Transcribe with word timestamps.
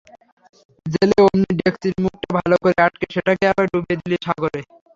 জেলে 0.85 1.17
অমনি 1.25 1.51
ডেকচির 1.59 1.95
মুখটা 2.03 2.29
ভালো 2.37 2.55
করে 2.63 2.77
আটকে 2.85 3.05
সেটাকে 3.13 3.43
আবার 3.51 3.65
ডুবিয়ে 3.71 3.99
দিল 4.01 4.13
সাগরে। 4.25 4.61